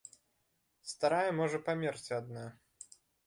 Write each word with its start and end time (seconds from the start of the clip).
Старая 0.91 1.31
можа 1.41 1.61
памерці 1.69 2.11
адна. 2.19 2.45